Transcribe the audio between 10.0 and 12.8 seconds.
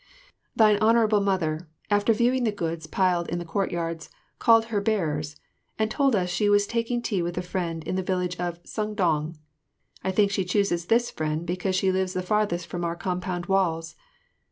I think she chose this friend because she lives the farthest